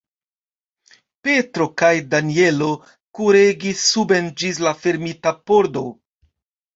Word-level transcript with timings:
Petro 1.25 1.65
kaj 1.81 1.91
Danjelo 2.13 2.69
kuregis 3.19 3.83
suben 3.91 4.31
ĝis 4.43 4.63
la 4.69 4.73
fermita 4.87 5.35
pordo. 5.51 5.85